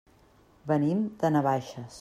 [0.73, 1.89] Venim de Navaixes.